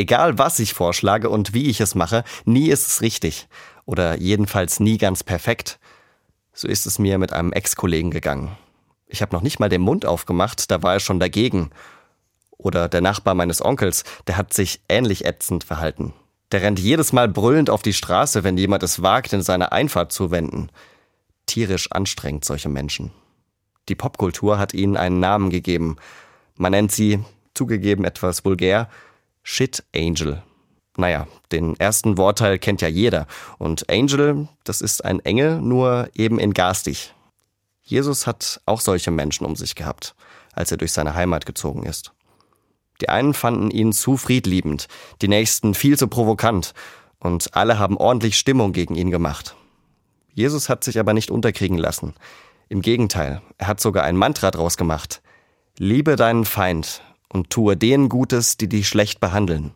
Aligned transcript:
Egal 0.00 0.38
was 0.38 0.58
ich 0.60 0.72
vorschlage 0.72 1.28
und 1.28 1.52
wie 1.52 1.68
ich 1.68 1.78
es 1.82 1.94
mache, 1.94 2.24
nie 2.46 2.70
ist 2.70 2.86
es 2.86 3.02
richtig. 3.02 3.48
Oder 3.84 4.18
jedenfalls 4.18 4.80
nie 4.80 4.96
ganz 4.96 5.22
perfekt. 5.22 5.78
So 6.54 6.68
ist 6.68 6.86
es 6.86 6.98
mir 6.98 7.18
mit 7.18 7.34
einem 7.34 7.52
Ex-Kollegen 7.52 8.10
gegangen. 8.10 8.56
Ich 9.08 9.20
habe 9.20 9.36
noch 9.36 9.42
nicht 9.42 9.60
mal 9.60 9.68
den 9.68 9.82
Mund 9.82 10.06
aufgemacht, 10.06 10.70
da 10.70 10.82
war 10.82 10.94
er 10.94 11.00
schon 11.00 11.20
dagegen. 11.20 11.68
Oder 12.56 12.88
der 12.88 13.02
Nachbar 13.02 13.34
meines 13.34 13.62
Onkels, 13.62 14.04
der 14.26 14.38
hat 14.38 14.54
sich 14.54 14.80
ähnlich 14.88 15.26
ätzend 15.26 15.64
verhalten. 15.64 16.14
Der 16.50 16.62
rennt 16.62 16.78
jedes 16.78 17.12
Mal 17.12 17.28
brüllend 17.28 17.68
auf 17.68 17.82
die 17.82 17.92
Straße, 17.92 18.42
wenn 18.42 18.56
jemand 18.56 18.82
es 18.82 19.02
wagt, 19.02 19.34
in 19.34 19.42
seine 19.42 19.70
Einfahrt 19.70 20.12
zu 20.12 20.30
wenden. 20.30 20.70
Tierisch 21.44 21.92
anstrengend, 21.92 22.46
solche 22.46 22.70
Menschen. 22.70 23.12
Die 23.90 23.96
Popkultur 23.96 24.58
hat 24.58 24.72
ihnen 24.72 24.96
einen 24.96 25.20
Namen 25.20 25.50
gegeben. 25.50 25.96
Man 26.56 26.72
nennt 26.72 26.90
sie, 26.90 27.22
zugegeben 27.52 28.06
etwas 28.06 28.46
vulgär, 28.46 28.88
Shit 29.42 29.84
Angel. 29.94 30.42
Naja, 30.96 31.26
den 31.52 31.78
ersten 31.78 32.18
Wortteil 32.18 32.58
kennt 32.58 32.82
ja 32.82 32.88
jeder. 32.88 33.26
Und 33.58 33.88
Angel, 33.90 34.48
das 34.64 34.80
ist 34.80 35.04
ein 35.04 35.20
Engel, 35.20 35.60
nur 35.60 36.10
eben 36.14 36.38
in 36.38 36.52
garstig. 36.52 37.14
Jesus 37.82 38.26
hat 38.26 38.60
auch 38.66 38.80
solche 38.80 39.10
Menschen 39.10 39.46
um 39.46 39.56
sich 39.56 39.74
gehabt, 39.74 40.14
als 40.52 40.70
er 40.70 40.76
durch 40.76 40.92
seine 40.92 41.14
Heimat 41.14 41.46
gezogen 41.46 41.84
ist. 41.84 42.12
Die 43.00 43.08
einen 43.08 43.34
fanden 43.34 43.70
ihn 43.70 43.92
zu 43.92 44.16
friedliebend, 44.16 44.88
die 45.22 45.28
nächsten 45.28 45.74
viel 45.74 45.98
zu 45.98 46.06
provokant, 46.06 46.74
und 47.18 47.54
alle 47.54 47.78
haben 47.78 47.98
ordentlich 47.98 48.38
Stimmung 48.38 48.72
gegen 48.72 48.94
ihn 48.94 49.10
gemacht. 49.10 49.54
Jesus 50.32 50.68
hat 50.68 50.84
sich 50.84 50.98
aber 50.98 51.12
nicht 51.12 51.30
unterkriegen 51.30 51.76
lassen. 51.76 52.14
Im 52.68 52.80
Gegenteil, 52.80 53.42
er 53.58 53.66
hat 53.66 53.80
sogar 53.80 54.04
ein 54.04 54.16
Mantra 54.16 54.50
draus 54.50 54.76
gemacht. 54.76 55.20
Liebe 55.76 56.16
deinen 56.16 56.44
Feind 56.44 57.02
und 57.32 57.50
tue 57.50 57.76
denen 57.76 58.08
Gutes, 58.08 58.56
die 58.56 58.68
dich 58.68 58.88
schlecht 58.88 59.20
behandeln. 59.20 59.72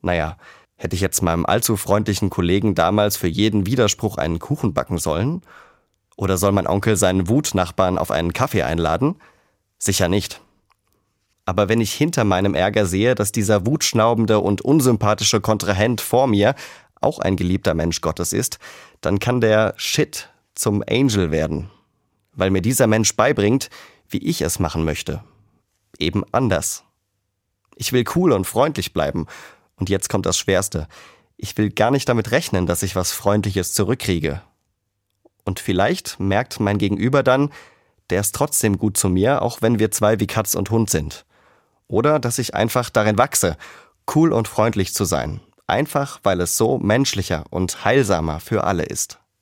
Naja, 0.00 0.36
hätte 0.76 0.94
ich 0.94 1.02
jetzt 1.02 1.22
meinem 1.22 1.46
allzu 1.46 1.76
freundlichen 1.76 2.30
Kollegen 2.30 2.74
damals 2.74 3.16
für 3.16 3.28
jeden 3.28 3.66
Widerspruch 3.66 4.16
einen 4.18 4.38
Kuchen 4.38 4.72
backen 4.72 4.98
sollen? 4.98 5.42
Oder 6.16 6.38
soll 6.38 6.52
mein 6.52 6.66
Onkel 6.66 6.96
seinen 6.96 7.28
Wutnachbarn 7.28 7.98
auf 7.98 8.10
einen 8.10 8.32
Kaffee 8.32 8.62
einladen? 8.62 9.16
Sicher 9.78 10.08
nicht. 10.08 10.40
Aber 11.44 11.68
wenn 11.68 11.80
ich 11.80 11.92
hinter 11.92 12.24
meinem 12.24 12.54
Ärger 12.54 12.86
sehe, 12.86 13.14
dass 13.14 13.32
dieser 13.32 13.66
wutschnaubende 13.66 14.40
und 14.40 14.62
unsympathische 14.62 15.40
Kontrahent 15.40 16.00
vor 16.00 16.26
mir 16.26 16.54
auch 17.00 17.18
ein 17.18 17.36
geliebter 17.36 17.74
Mensch 17.74 18.00
Gottes 18.00 18.32
ist, 18.32 18.58
dann 19.00 19.18
kann 19.18 19.40
der 19.40 19.74
Shit 19.76 20.30
zum 20.54 20.82
Angel 20.88 21.30
werden. 21.30 21.70
Weil 22.32 22.50
mir 22.50 22.62
dieser 22.62 22.86
Mensch 22.86 23.14
beibringt, 23.14 23.70
wie 24.08 24.18
ich 24.18 24.42
es 24.42 24.58
machen 24.58 24.84
möchte. 24.84 25.22
Eben 25.98 26.24
anders. 26.32 26.84
Ich 27.76 27.92
will 27.92 28.04
cool 28.14 28.32
und 28.32 28.46
freundlich 28.46 28.92
bleiben. 28.92 29.26
Und 29.76 29.88
jetzt 29.90 30.08
kommt 30.08 30.26
das 30.26 30.38
Schwerste. 30.38 30.88
Ich 31.36 31.56
will 31.58 31.70
gar 31.70 31.90
nicht 31.90 32.08
damit 32.08 32.30
rechnen, 32.30 32.66
dass 32.66 32.82
ich 32.82 32.96
was 32.96 33.12
Freundliches 33.12 33.74
zurückkriege. 33.74 34.42
Und 35.44 35.60
vielleicht 35.60 36.18
merkt 36.18 36.60
mein 36.60 36.78
Gegenüber 36.78 37.22
dann, 37.22 37.52
der 38.10 38.20
ist 38.20 38.34
trotzdem 38.34 38.78
gut 38.78 38.96
zu 38.96 39.08
mir, 39.08 39.42
auch 39.42 39.62
wenn 39.62 39.78
wir 39.78 39.90
zwei 39.90 40.18
wie 40.20 40.26
Katz 40.26 40.54
und 40.54 40.70
Hund 40.70 40.90
sind. 40.90 41.24
Oder 41.88 42.18
dass 42.18 42.38
ich 42.38 42.54
einfach 42.54 42.90
darin 42.90 43.18
wachse, 43.18 43.56
cool 44.14 44.32
und 44.32 44.48
freundlich 44.48 44.94
zu 44.94 45.04
sein. 45.04 45.40
Einfach 45.66 46.20
weil 46.22 46.40
es 46.40 46.56
so 46.56 46.78
menschlicher 46.78 47.44
und 47.50 47.84
heilsamer 47.84 48.40
für 48.40 48.64
alle 48.64 48.84
ist. 48.84 49.18